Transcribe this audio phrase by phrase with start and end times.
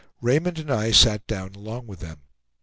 [0.19, 2.23] Raymond and I sat down along with them.